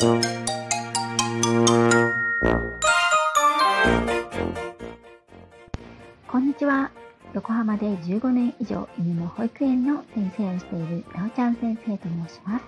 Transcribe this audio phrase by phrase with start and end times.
[0.00, 0.06] こ
[6.38, 6.92] んにちは。
[7.34, 12.64] 横浜で15年以上犬の保育園の先生をしているなおちゃん先生と申します。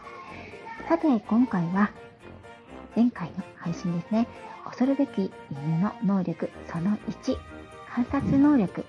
[0.88, 1.92] さて、今回は
[2.96, 4.26] 前回の配信ですね。
[4.64, 7.36] 恐るべき犬の能力その1、
[7.94, 8.84] 観察能力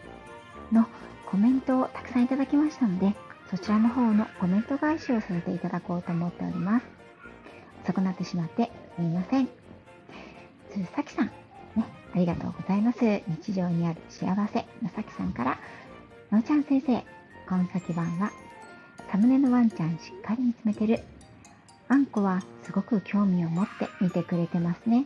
[0.71, 0.87] の
[1.27, 3.13] コメントをたくさんいただきましたので、
[3.51, 7.00] そちらの方のコメント返しをさせていただこうと思っております。
[7.83, 9.47] 遅くなってしまってすみません。
[9.47, 11.25] つさきさん、
[11.75, 12.99] ね、ありがとうございます。
[12.99, 15.59] 日常にある幸せのさきさんから、
[16.31, 17.03] のーちゃん先生、
[17.47, 18.31] 今先版は、
[19.11, 20.99] サムネのワンちゃんしっかり見つめてる。
[21.89, 25.05] あんこはすごく興味を持って見てくれてますね。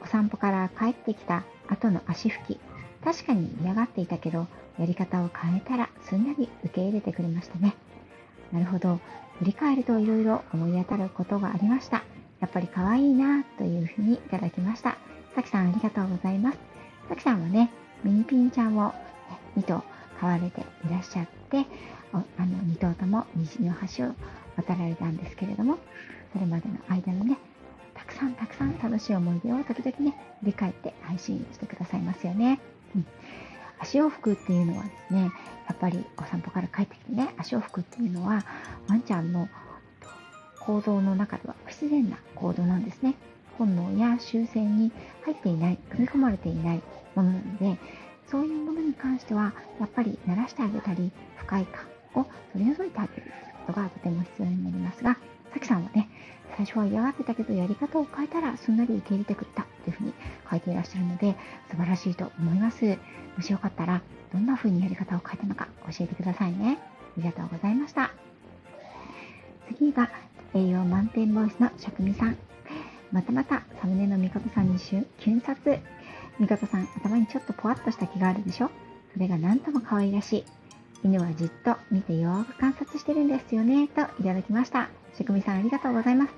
[0.00, 2.60] お散歩から帰ってきた後の足拭き、
[3.04, 4.46] 確かに嫌がっていたけど、
[4.78, 7.74] やり方を変えたらすんなり受け入れてくれましたね。
[8.52, 9.00] なるほど。
[9.38, 12.02] 振り返ると色々思い当たることがありました。
[12.40, 14.96] やっぱり可愛いなというふうにいただきました。
[15.34, 16.58] さきさんありがとうございます。
[17.08, 17.70] さきさんはね、
[18.02, 18.92] ミニピンちゃんを
[19.56, 19.84] 2頭
[20.20, 21.66] 飼われていらっしゃって、
[22.12, 22.24] あの
[22.64, 24.14] 2頭とも虹の橋を
[24.56, 25.78] 渡られたんですけれども、
[26.32, 27.38] それまでの間のね、
[27.94, 32.60] たくさんたくさん楽しい思い出を時々ね、振り返って配信してくださいますよね。
[32.96, 33.06] うん
[33.80, 35.32] 足を拭くっていうのはですね、
[35.68, 38.44] やっぱりお散歩から帰ってきてね、足を拭くっていうのは、
[38.88, 39.48] ワンちゃんの
[40.60, 43.14] 行動の中では不自然な行動なんですね。
[43.58, 44.92] 本能や習性に
[45.24, 46.82] 入っていない、組み込まれていない
[47.14, 47.78] ものなので、
[48.30, 53.32] そういうものに関しては、やっぱり慣らしてあげたり、不快感を取り除いてあげるという
[53.68, 55.18] ことがとても必要になりますが、
[55.52, 56.08] さきさんはね、
[56.56, 60.14] 最初は嫌がってたけど、やり方を変えたらすんなり受け入れてくれたというふうに
[60.50, 61.36] 書いていらっしゃるので、
[61.70, 62.98] 素晴らしいと思います。
[63.36, 64.00] もしよかったら、
[64.32, 66.78] どんな風にやり方を変えたのか教えてくださいね。
[66.80, 68.10] ありがとうございました。
[69.76, 70.10] 次が、
[70.54, 72.36] 栄養満点ボイスの職人さん。
[73.12, 74.78] またまたサムネのみことさんに
[75.18, 75.78] 急殺。
[76.38, 78.70] みことさん、頭にちょっとぽわっとした気があるでしょ？
[79.12, 80.44] それがなんとも可愛らしい。
[81.04, 84.88] 犬はじっと見てよく観察してるんですよね、といただきました。
[85.16, 86.32] 職人さんありがとうございます。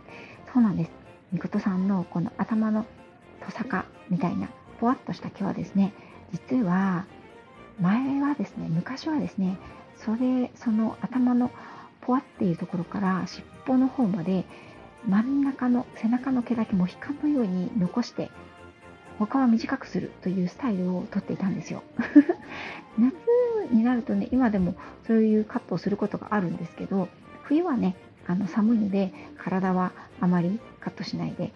[0.53, 0.91] そうなんです。
[1.33, 2.85] みことさんのこの頭の
[3.45, 5.95] トサカみたいなぽわっとした毛はですね、
[6.33, 7.07] 実は
[7.81, 9.57] 前はですね、昔はですね、
[9.97, 11.51] それ、その頭の
[12.03, 14.45] ポワっていうところから尻尾の方まで
[15.09, 18.31] 真ん中の背中の毛だけモヒカンのように残して
[19.27, 21.83] 他は短くするというスタイルをとっていたんですよ。
[22.99, 23.15] 夏
[23.71, 24.75] になるとね今でも
[25.07, 27.09] そういうカットをすることがあるんですけど
[27.43, 31.53] 冬はねあの寒いので体はあまりカットしないで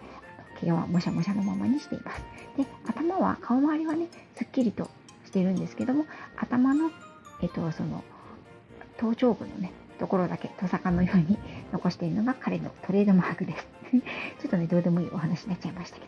[0.61, 2.23] 毛はもしゃもしゃのままにしています。
[2.55, 4.89] で頭は顔周りはねすっきりと
[5.25, 6.05] してるんですけども
[6.37, 6.91] 頭の
[7.41, 8.03] えっとその
[8.97, 11.37] 頭頂部のねところだけ、トサカのように
[11.71, 13.67] 残しているのが彼のトレードマークです。
[14.41, 16.07] ちょっとね、どうでもいいお話になっちゃいましたけど、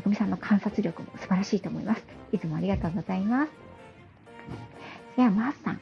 [0.00, 2.04] ね、職人さんの観察力も素晴らしいと思います。
[2.32, 3.52] いつもありがとうございます。
[5.16, 5.80] では、マースさん、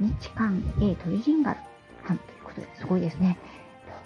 [0.00, 1.60] 日韓 A トリジンガル
[2.06, 3.38] さんということで、すごいですね。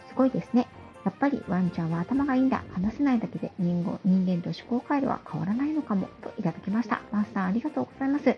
[0.08, 0.66] すごいですね。
[1.04, 2.62] やっぱりワンちゃんは頭がいいんだ。
[2.74, 6.08] 話せないだけで人人間と思考回路は変わらないのかも。
[6.22, 7.00] といただきました。
[7.12, 8.36] マースさん、ありがとうございます。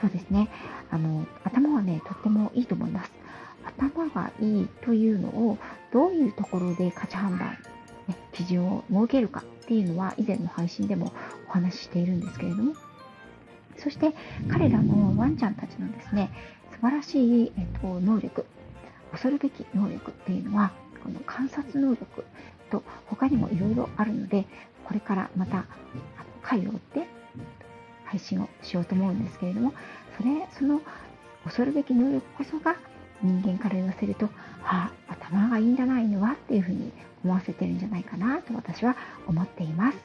[0.00, 0.48] そうですね。
[0.90, 3.12] あの、頭はね、とってもいいと思います。
[3.64, 5.58] 頭がいいというのを、
[5.92, 7.56] どういうところで価値判断、
[8.08, 11.12] ね、基準を設けるかっていうのは、以前の配信でも
[11.48, 12.74] お話ししているんですけれども、
[13.78, 14.14] そして
[14.48, 16.30] 彼らのワンちゃんたちのですね、
[16.72, 18.46] 素晴らしい、えっと、能力、
[19.12, 20.72] 恐るべき能力っていうのは、
[21.02, 22.24] この観察能力
[22.70, 24.46] と他にもいろいろあるので、
[24.84, 25.66] これからまた
[26.42, 27.06] 回を追って
[28.04, 29.72] 配信をしようと思うんですけれども、
[30.16, 30.80] それ、その
[31.44, 32.76] 恐るべき能力こそが
[33.22, 34.28] 人間から言わせると、
[34.64, 34.92] あ、
[35.30, 36.92] 頭がいいんだな、犬はっていうふうに
[37.24, 38.96] 思わせてるんじゃないかなと私は
[39.26, 39.98] 思っています。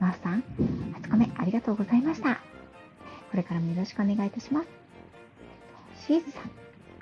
[0.00, 0.42] マースさん、
[0.94, 2.40] 初コメありがとうございました。
[3.30, 4.68] これからもよろしくお願いいたします。
[6.06, 6.50] シーズさん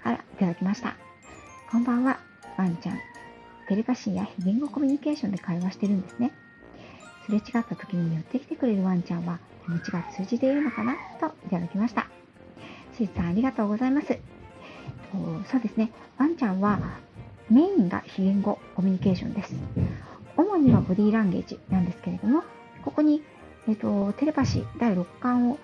[0.02, 0.96] からいただきました。
[1.70, 2.18] こんばんは、
[2.56, 2.98] ワンちゃん。
[3.68, 6.32] テレパシーや非言語コミュニケーションで会話してるんですね。
[7.24, 12.06] すれ違った時に寄ってきてくれるワンちゃんは気持ちが通じているのかなといただきました。
[12.96, 14.18] シーさんありがとうございます。
[15.50, 16.78] そうですね、ワンちゃんは
[17.52, 19.54] メインが非言語コミュニケーションです。
[20.38, 22.42] 主にはボディーランゲージなんですけれども、
[22.82, 23.22] ここに、
[23.68, 25.58] えーと、テレパシー第6巻を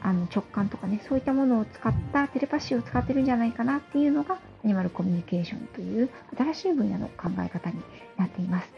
[0.00, 7.82] あの直感とかね、そういったものを使ったテレパシーを使ってるんじゃないかなっていうのがアニマルコミュニケーションという新しい分野の考え方に
[8.16, 8.68] なっています。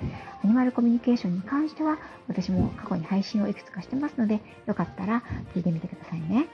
[0.43, 5.23] アニマルコミュニケーションに関しては私も過去に配信をいくつかしてますので、よかったら
[5.55, 6.49] 聞いてみてくださいね。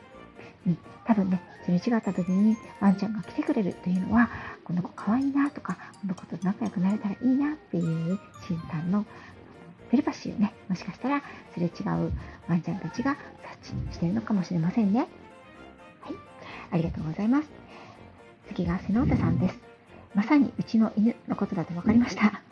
[0.67, 4.31] うん、多分ね、すれ違った時にワンちゃんが来てくれるというのは、
[4.65, 9.05] この子可愛いなとか、この子と仲良くなれたらいいなっていう診断の
[9.91, 11.23] テレパシーをね、もしかしたら
[11.53, 12.13] すれ違う
[12.49, 13.17] ワンちゃんたちが
[13.63, 15.09] 察知してるのかもしれませんね。
[16.01, 16.15] はい。
[16.71, 17.49] ありがとうございます。
[18.49, 19.59] 次が瀬能田さんです。
[20.15, 22.43] まさにうちの犬のことだと分かりました。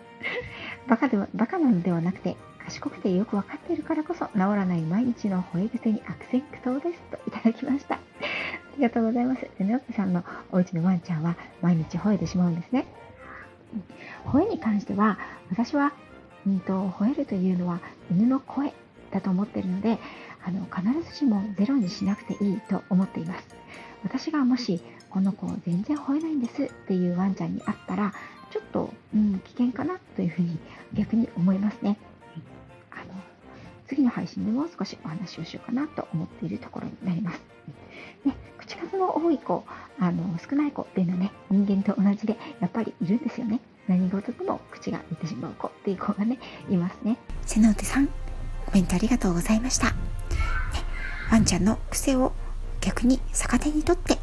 [0.87, 2.37] バカでは、バカなのではなくて、
[2.71, 7.97] 賢くてよくわかっているからこそ治らない毎日の吠え癖に悪戦苦闘ですといただきました。
[7.97, 7.99] あ
[8.77, 9.41] りがとうございます。
[9.59, 10.23] でね、おさんの
[10.53, 12.87] お家のワンちゃんは毎日吠えてしまうんですね。
[14.25, 15.19] 吠えに関しては、
[15.51, 15.93] 私は、
[16.47, 18.73] うんと、吠えるというのは犬の声
[19.11, 19.99] だと思っているので、
[20.45, 23.49] あの必ずしもゼロにしなくていいと思っています。
[24.05, 24.81] 私がもし、
[25.11, 28.15] この子全然吠えないんですっていうワンちゃんに会ったら、
[28.53, 30.57] ちょっと、うん、危険かなというふうに
[30.95, 31.99] 逆に思いますね。
[33.91, 37.41] 次の配信でも少しお話をしようかなと思っているところになります。
[38.25, 39.65] ね、口数の多い子、
[39.99, 43.59] あの少ない子っていうのはね、人間と同じでやっぱりいるんですよね。
[43.89, 46.39] 何事でも口が出てしまう子っていう子がね、
[46.69, 47.17] いますね。
[47.45, 48.13] 瀬能手さん、コ
[48.75, 49.87] メントありがとうございました。
[49.87, 49.93] ね、
[51.33, 52.33] ワンちゃんの癖を
[52.81, 54.21] 逆に逆手にとって、ね、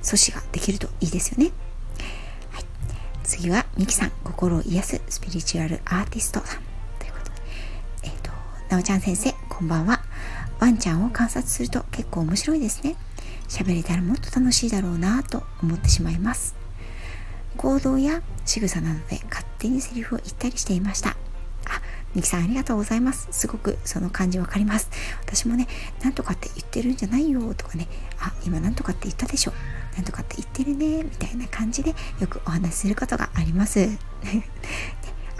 [0.00, 1.52] 阻止ができるといいですよね。
[2.50, 2.64] はい、
[3.24, 6.69] 次はミキさん、心を癒すスピリチュアルアーティストさん。
[8.70, 10.00] なおちゃん先生、こんばんは。
[10.60, 12.94] ワンちゃんを観察すると結構面白いですね。
[13.48, 16.54] 喋れたらもっと楽しいだろうなと思ってしまいます。
[17.56, 21.10] 行動や仕草などで勝手にセリフを言ったりしていました。
[21.10, 21.16] あ、
[22.14, 23.26] ミキさんありがとうございます。
[23.32, 24.88] すごくその感じわかります。
[25.26, 25.66] 私もね、
[26.04, 27.88] なんとかって言ってるんじゃないよとかね、
[28.20, 29.52] あ、今なんとかって言ったでしょ。
[29.96, 33.88] なんとかって言ってるね、みたいな感じでよくお話しすることがあります。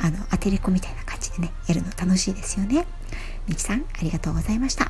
[0.03, 2.87] あの、アテレコみたいな感じでね、やるの楽しいですよね。
[3.47, 4.85] みきさん、ありがとうございました。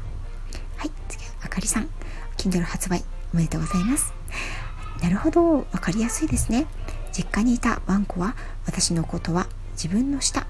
[0.76, 1.88] はい、次はあかりさん。
[2.36, 3.04] Kindle 発売
[3.34, 4.12] おめでとうございます。
[5.02, 6.66] なるほど、わかりやすいですね。
[7.12, 8.36] 実家にいたワンコは
[8.66, 10.46] 私のことは自分の舌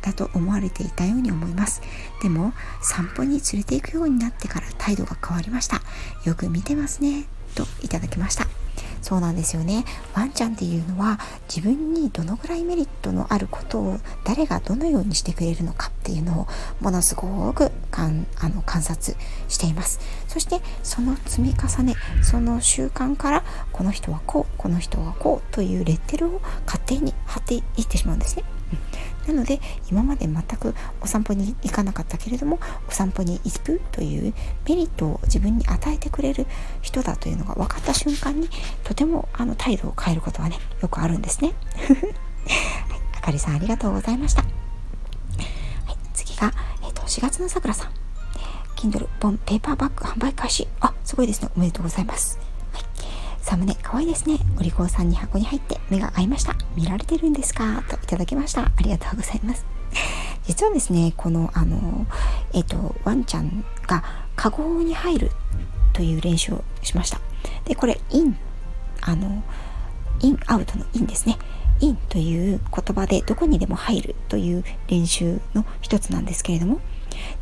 [0.00, 1.82] だと思われていたように思います。
[2.22, 2.52] でも
[2.82, 5.82] 散歩に連れて行くようになってから態度が変わりました。
[6.24, 7.26] よく見てますね。
[7.54, 8.46] といただきました。
[9.04, 9.84] そうなんですよね。
[10.14, 16.46] ワンちゃんっていうのは自分にどのぐらいメリットのあることを誰がどのようにしてくれるのかっていうのを
[16.80, 19.14] ものすごくかんあの観察
[19.48, 20.00] しています。
[20.26, 28.44] そしてその積み重ねその習慣からこの人はこうこの人はこうというレッテルを勝手に貼っていってしまうんですね、
[29.26, 29.60] なので
[29.90, 34.34] 今まで全くお散歩に行かなかったけれどもお散歩に行くという
[34.68, 36.46] メリットを自分に与えてくれる
[36.82, 38.48] 人だというのが分かった瞬間に
[38.82, 41.52] とてもあの態度を変えることはねよくあるんですね。
[42.46, 44.42] はい、あかりさんありがとうございました。
[44.42, 47.90] はい、次が、えーと、4月のさくらさん。
[48.76, 50.68] Kindle 本ペーパーバッグ販売開始。
[50.80, 51.48] あ、すごいですね。
[51.56, 52.38] おめでとうございます。
[53.44, 54.38] サムネ、かわいいですね。
[54.58, 56.56] お利口さんに箱に入って目が合いました。
[56.74, 57.84] 見られてるんですか？
[57.90, 58.62] といただきました。
[58.62, 59.66] ありがとうございます。
[60.48, 62.06] 実はですね、この、あの、
[62.54, 64.02] えっ、と、ワンちゃんが
[64.34, 65.30] カゴに入る
[65.92, 67.20] という練習をしました。
[67.66, 68.34] で、これ、イン、
[69.02, 69.42] あの、
[70.20, 71.36] イン、アウトのインですね。
[71.80, 76.80] インという言葉でどこにでも入るという練習の一つなんですけれども、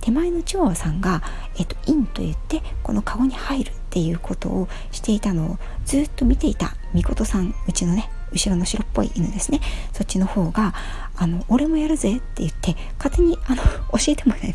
[0.00, 1.22] 手前のチワワさんが、
[1.58, 7.54] えっと、インと言ってこのカゴに入るっていうことをしていたのをずっと見ていたみことさん。
[7.68, 9.60] うちのね後ろの白っぽい犬ですね。
[9.92, 10.72] そっちの方が
[11.14, 14.54] あの俺もやるぜって言って勝手にあの教えてもらえる。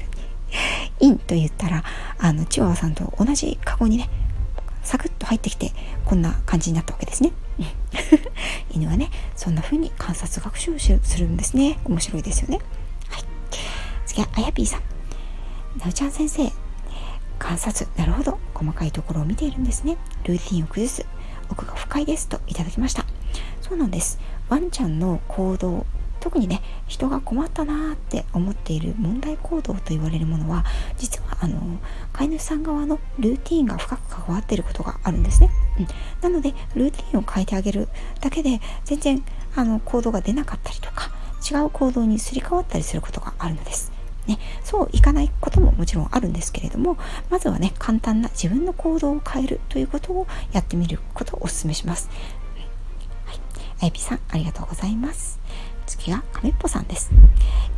[1.00, 1.84] インと言ったら
[2.18, 4.10] あのチワワさんと同じカゴにね
[4.82, 5.72] サクッと入ってきて
[6.06, 7.32] こんな感じになったわけですね。
[8.74, 10.90] 犬はねそんな風に観察学習をす
[11.20, 11.78] るんですね。
[11.86, 12.60] 面白いですよね。
[13.10, 13.24] はい。
[14.08, 14.82] 次はあやぴーさん。
[15.78, 16.52] なおちゃん先生
[17.38, 17.88] 観察。
[17.98, 18.38] なるほど。
[18.54, 19.98] 細かいところを見ているんですね。
[20.24, 21.06] ルーティンを崩す。
[21.50, 23.06] 奥が深いですといただきました。
[23.62, 24.20] そうなんです。
[24.50, 25.86] ワンちゃんの行動
[26.20, 30.66] 特にね人が困ったなーって思っている問題行動と言われるものは
[30.98, 31.60] 実はあの
[32.12, 35.88] 飼い主さん側のルーティンが深く関わっていることがあるんですね、うん、
[36.22, 37.88] なのでルーティンを変えてあげる
[38.20, 39.24] だけで全然
[39.56, 41.12] あの行動が出なかったりとか
[41.50, 43.97] 違う行動にすり替わったりすることがあるのです。
[44.28, 46.98] ね、そういかないことももちろんあるんですけれども
[47.30, 52.10] まずはね簡単な自分の行動を変えるということをやってみることをお勧めします。
[53.26, 53.40] はい、
[53.82, 55.40] あやぴさんありがとうございます。
[55.86, 57.12] 次は亀っぽさんです。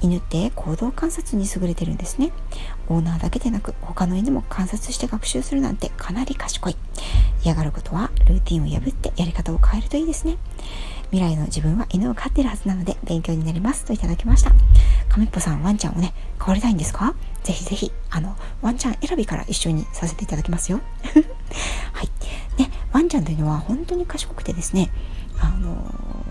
[0.02, 2.32] 犬って行動観察に優れてるんですね。
[2.88, 6.76] オーナーだけでなく他の犬も観察して学習するなんてかなり賢い。
[7.44, 10.38] 嫌がることはルーティンを破ってやり方を変えるといいですね。
[11.12, 14.52] 未来の自分は犬を飼ってるはずなので勉強になりますといただきました。
[15.10, 17.16] 亀っぽさん、ワンちゃんをね、飼われたいんですか？
[17.44, 20.82] ぜひぜひ、あの、ワンちゃん選びから一緒にさせていただきますよ
[21.94, 22.10] はい
[22.62, 22.70] ね。
[22.94, 24.90] ワンちゃんというのは本当に賢くてですね
[25.40, 25.78] あの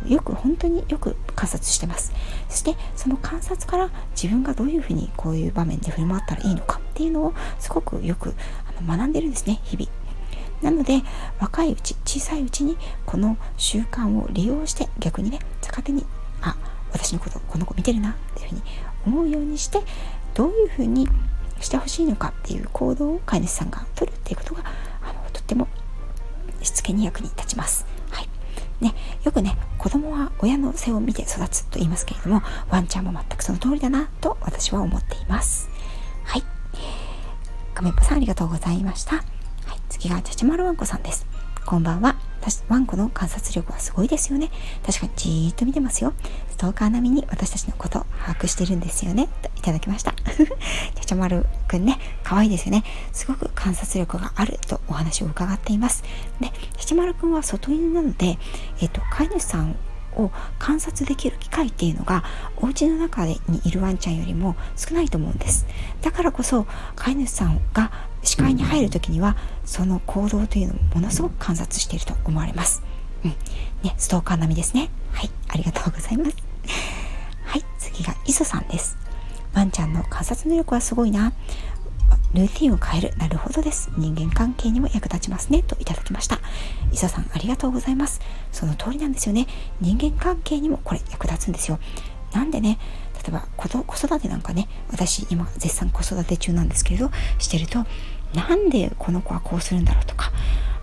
[0.07, 2.13] よく本当によく観察してます
[2.49, 8.35] そしてその観察から自分がどういうふうにこういう場面で振る舞ったらいいのかっていうのをすごくよく
[8.77, 9.89] あの学んでるんですね日々
[10.63, 11.03] なので
[11.41, 16.05] 若いうち小さいうちにこの習慣を利用して逆にね逆手に
[16.43, 16.57] あ
[16.93, 18.63] 私のことこの子見てるなっていうふうに
[19.07, 19.81] 思うようにして
[20.35, 21.09] どういうふうに
[21.61, 24.63] してほしいのかっていう行動を飼い主さんが取るっていうことが
[25.03, 25.69] あのとっても
[26.63, 27.87] しつけに役に立ちます。
[28.11, 28.29] はい。
[28.81, 35.69] ね、よくね子供は親の背を見て育つと言いますけれどもワンちゃんも全くその通りだなと私は思っています。
[36.25, 36.45] はい。
[37.75, 39.25] 画面ぽさんありがとうございました。
[39.89, 41.27] 次がチャチマルワンコさんです。
[41.65, 42.17] こんばんは。
[42.69, 44.51] ワンコの観察力はすごいですよね。
[44.87, 46.15] 確かにじーっと見てますよ。
[46.51, 49.29] ストーカー並みに私たちのこと把握してるんですよね。
[49.43, 50.13] といただきました。
[50.25, 52.85] チャチャマルくんね、可愛いですよね。
[53.13, 56.05] すごく観察力があるとお話を伺っています。
[56.41, 58.39] で、チャチャマルくんは外犬なので、
[58.81, 59.77] えっ、と、飼い主さん
[60.17, 62.25] を観察できる機会っていうのが
[62.57, 65.67] お家の中にいるワンちゃんよりも少ないと思うんです
[66.03, 66.67] だからこそ
[66.97, 67.93] 飼い主さんが
[68.29, 72.83] 視界に入る時にはその行動というのをものすごく観察していると思われます、
[73.25, 73.31] うん
[73.83, 76.37] ね、ストーカー並みですねはいありがとうございます
[77.45, 78.99] はい次が磯さんです
[79.55, 81.33] ワンちゃんの観察能力はすごいな
[82.35, 83.17] ルーティンを変える。
[83.17, 83.91] なるほどです。
[83.97, 85.63] 人間関係にも役立ちますね。
[85.63, 86.39] といただきました。
[86.93, 88.21] 磯さん、ありがとうございます。
[88.53, 89.47] その通りなんですよね。
[89.81, 91.79] 人間関係にもこれ役立つんですよ。
[92.33, 92.79] なんでね、
[93.15, 97.87] 例えば子育てなんかね、私今絶賛子育て中なんですけれど、してると、
[98.35, 100.33] なんでこの子はこうするんだろうとか、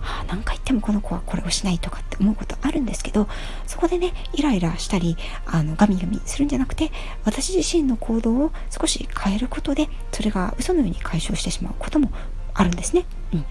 [0.02, 3.28] あ何回言ってもこの子はこれをしないとかって思うことあるんですけど
[3.66, 6.92] そこでねイライラしたりあのガミガミするんじゃなくて
[7.24, 12.10] 私自身の行動を少し変えることでそれが嘘のように解消してしまうことも
[12.54, 13.04] あるんですね。
[13.34, 13.44] うん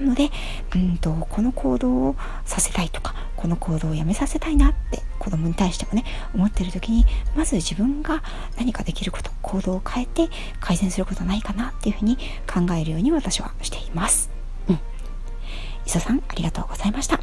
[0.00, 0.30] ので、
[0.74, 8.22] うんと、この行動をさせたいとか、この行動をやめさせたいなって子供に対してもね、思ってる時に、まず自分が
[8.56, 10.28] 何かできること、行動を変えて
[10.60, 14.30] 改善することないかなっていうふうに考えるように私はしています。
[14.68, 14.78] うん
[15.86, 17.20] 磯さん、ありがとうございました。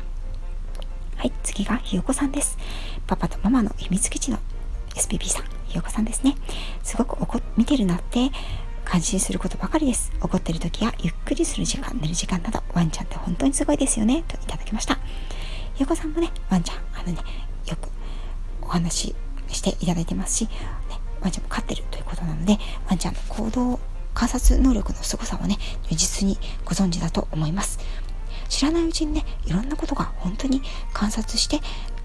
[1.17, 2.57] はい、次がひよこさんです。
[3.07, 4.39] パパとママの秘密基地の
[4.95, 6.35] SPP さん、ひよこさんですね。
[6.81, 8.31] すごく怒見てるなって
[8.85, 10.11] 感心することばかりです。
[10.21, 14.23] 怒ってる時やゆっくりする時間、寝る時間など、ワンちゃんって本当にすごいですよね。
[14.27, 14.97] といただきました。
[15.75, 17.19] ひよこさんもね、ワンちゃん、あのね、
[17.67, 17.89] よく
[18.61, 19.15] お話し
[19.49, 20.51] していただいてますし、ね、
[21.21, 23.79] ワンちゃんも飼ってるということなので、ワンちゃんの行動
[24.13, 25.57] 観察能力の凄さをね、
[25.89, 27.79] 如実にご存知だと思います。
[28.49, 30.61] 知らないうちにねいろんなことが本当に
[30.93, 31.59] 観察して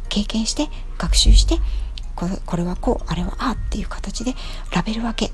[0.08, 1.56] 経験して学習して
[2.14, 4.34] これはこうあれはああっていう形で
[4.74, 5.30] ラベル分け、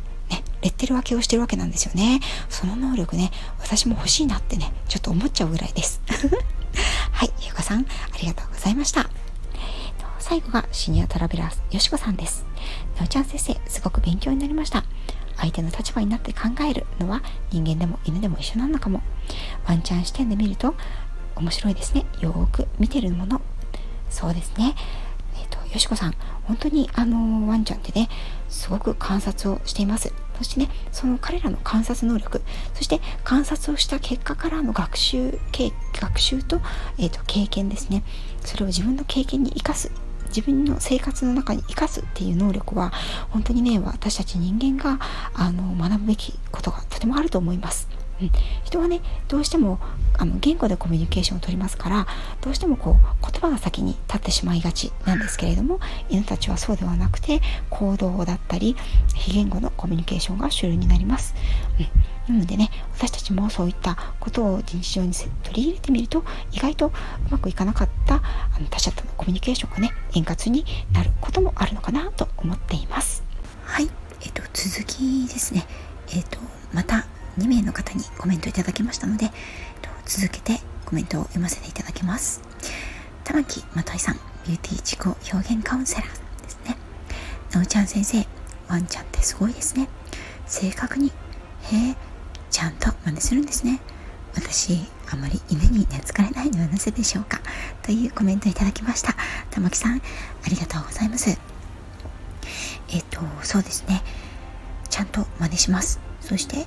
[0.65, 2.21] レッテル分けをしてるわけなんですよね。
[2.49, 3.31] その能力ね、
[3.61, 6.01] 私も欲しいなってね、ちょっと思っちゃうぐらいです。
[7.13, 7.85] はい、ゆうかさん、あ
[8.19, 9.11] りがとうございました。
[10.19, 12.47] 最後がシニアトラベラーよしこさんです。
[12.97, 14.85] なおちゃん先生、すごく勉強になりました。
[15.37, 19.03] 相手の立場になって考えるのは人間でも犬でも一緒なのかも。
[19.67, 20.75] ワンちゃん視点で見ると
[21.37, 22.07] 面白いですね。
[22.21, 23.43] よーく見てるもの。
[24.09, 24.75] そうですね。
[25.37, 28.09] えっ、ー、と、よしこさん、本当にあのワンちゃんってね、
[28.49, 30.15] すごく観察をしています。
[30.37, 32.43] そしてね、その彼らの観察能力、
[32.75, 35.39] そして観察をした結果からの学習、
[36.01, 36.61] 学習と,、
[36.99, 38.03] えーと、経験ですね。
[38.45, 39.91] それを自分の経験に生かす。
[40.29, 42.93] 自分の生活の中に生かすっていう能力は
[43.31, 44.99] 本当にね私たち人間が
[45.33, 47.89] あの学ぶべきことがとてもあると思います。
[48.21, 48.31] うん、
[48.65, 49.79] 人はねどうしても
[50.17, 52.07] あの言語でコミュニケーションをとりますから
[52.41, 57.41] どうしてもこう言葉が先に立ってしまいがちなんですけれども犬たちはそうではなくて
[57.71, 58.77] 行動だったり
[59.15, 61.35] 非言語のコミュニケーションが主流になります。
[62.29, 66.93] うん、なのでね私たちもそういったことを日常に取り入れてみると意外とう
[67.31, 73.25] まくいかなかったあの他者とのコミュニケーションがね円滑になることもあるのかなと思っています。
[73.65, 73.89] はい、
[74.23, 75.67] えっ、と続きですね。
[76.13, 76.39] えっ、と
[76.73, 77.07] また
[77.39, 79.31] 2名の方にコメントいただきましたので、
[80.07, 82.43] 続けてコメントを読ませていただきます。
[83.25, 86.77] 玉木まといさん、ビューティー自己表現カウンセラーですね。
[87.53, 88.27] なおちゃん先生、
[88.69, 89.89] ワンちゃんってすごいですね。
[90.47, 91.11] 正確に、へ
[91.91, 91.97] え、
[92.51, 93.81] ちゃんと真似するんですね。
[94.35, 94.79] 私、
[95.11, 97.41] あまり犬に懐かれないのはなぜでしょうか
[97.83, 99.15] というコメントいただきました。
[99.51, 101.31] 玉木さん、ありがとうございます。
[102.91, 104.03] えっと、そうですね。
[104.91, 106.01] ちゃんと真似します。
[106.21, 106.67] そして、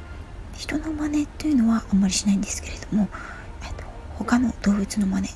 [0.58, 3.08] 人の真似っていうのはあんまりしないんですけれども、
[4.18, 5.34] 他の動物の真似例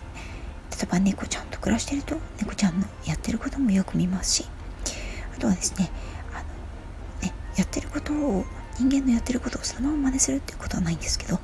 [0.83, 4.47] えば猫ちゃんと暮らしてると猫ちゃんのやってることもよく見ますし
[5.35, 5.91] あとはですね
[6.33, 8.43] あのねやってることを
[8.79, 11.39] 人間のやってることをそのまま真似するっていうことはないんですけど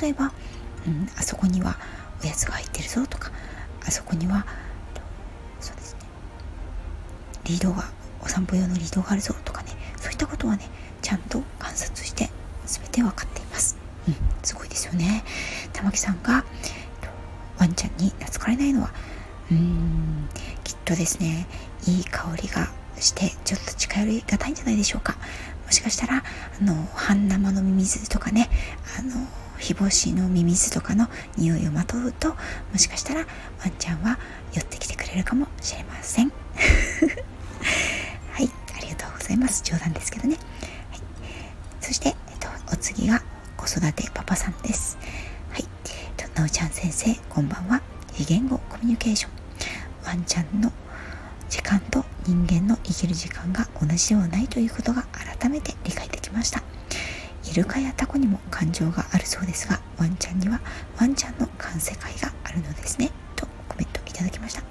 [0.00, 0.32] 例えば、
[0.86, 1.76] うん、あそこには
[2.22, 3.30] おやつが入ってるぞとか
[3.86, 4.46] あそこには
[5.60, 6.00] そうですね
[7.44, 7.90] リードが
[8.22, 10.68] お散歩用のリードがあるぞとかねそういったことはね
[11.02, 12.30] ちゃんと観察して
[12.70, 13.76] 全て分かっています。
[14.08, 15.24] うんすごいですよね。
[15.72, 16.44] 玉木さんが
[17.58, 18.90] ワンちゃんに懐かれないのは。
[19.50, 20.28] うーん
[20.62, 21.46] きっとですね
[21.86, 25.16] いい香りがしてちょっと近寄りがたいんじゃないでしょうか。
[25.66, 26.22] もしかしたら
[26.60, 28.48] あの半生のミミズとかね
[28.98, 29.10] あの
[29.58, 33.26] 日干しのミミズとかの匂いをまとうともしかしたらワ
[33.66, 34.18] ンちゃんは
[34.52, 36.30] 寄ってきてくれるかもしれません。
[38.32, 39.62] はいありがとうございます。
[39.64, 40.36] 冗談ですけどね、
[40.90, 41.00] はい、
[41.80, 42.16] そして、
[42.72, 43.20] お次が
[43.56, 44.96] 子育てパパさんです。
[45.50, 45.64] はい、
[46.36, 47.82] なおちゃん先生こんばんは。
[48.12, 49.32] 非言語コミュニケーション。
[50.06, 50.72] ワンちゃんの
[51.48, 55.02] 時間と人間の生きる時間が同じではないということが
[55.38, 56.62] 改めて理解できました。
[57.50, 60.60] イルカやタコにも感情があるそうですがワンちゃんには
[60.96, 63.10] ワンちゃんの感世界があるのですね。
[63.34, 64.62] とコメントいただきました。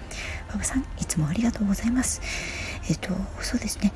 [0.50, 2.22] 馬場さんいつもありがとうございます。
[2.90, 3.10] えっと
[3.42, 3.92] そうですね。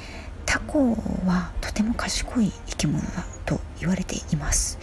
[0.54, 0.92] タコ
[1.26, 4.78] はとても賢い生き物だと言われています。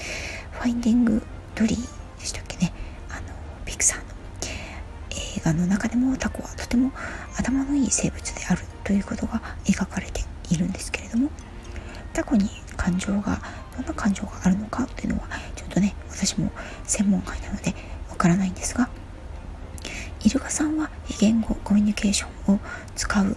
[0.51, 1.23] ファインディング
[1.55, 2.73] ドリーでしたっけね。
[3.09, 3.23] あの
[3.65, 4.05] ピクサーの
[5.37, 6.91] 映画の中でもタコはとても
[7.39, 11.31] 頭のいい生物であるということが描かれているんですけれども
[12.15, 13.41] タコに感情が
[13.77, 16.51] どんな感情があるのかっていうのはちょっとね私も
[16.83, 17.77] 専門外なので
[18.09, 18.91] わからないんですが
[20.25, 22.59] イルカさんは非言語コミュニケーションを
[22.97, 23.37] 使う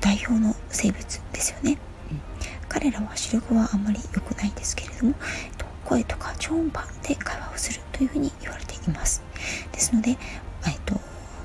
[0.00, 1.78] 代表の生物ですよね、
[2.10, 2.20] うん、
[2.68, 5.14] 彼らは視力はあんまり良くないですけれども
[5.84, 9.22] 声とか超音波で会話をするというふうに言われています。
[9.72, 10.18] ですので、えっ
[10.86, 10.98] と、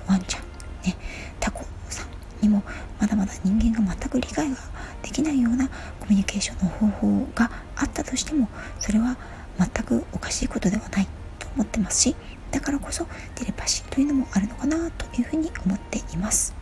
[0.08, 0.42] ワンちゃん
[0.86, 0.96] ね
[1.40, 2.08] タコさん
[2.42, 2.64] にも
[3.00, 4.56] まだまだ人間が全く理解が
[5.02, 5.68] できないような
[6.00, 8.48] コミュニケーションの方法があったとしても
[8.80, 9.18] それは
[9.58, 11.08] 全くおかしいことではない
[11.40, 12.16] と思ってますし
[12.52, 13.06] だからこそ
[13.36, 16.56] テレパシーというのもあるのかなというふうに思っています、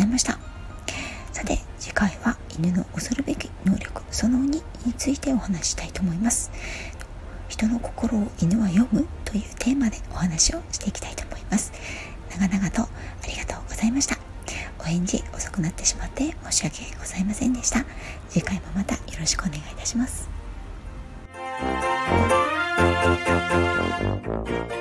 [0.00, 0.38] ざいました。
[1.32, 4.62] さて次回は犬の恐るべき能力その2に
[4.96, 6.50] ついてお話したいと思います。
[7.48, 11.72] 人の心を犬は読むというテーマでお話をしていきたいと思います。
[12.30, 12.88] 長々とあ
[13.26, 14.16] りがとうございました。
[14.78, 17.84] お返事遅くなってしまって申し訳ございませんでした。
[18.30, 20.30] 次回もまたよろしくお願いいたします。
[24.00, 24.79] Thank you.